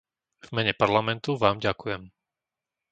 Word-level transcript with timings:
V 0.45 0.51
mene 0.55 0.71
Parlamentu 0.81 1.31
Vám 1.43 1.57
ďakujem. 1.67 2.03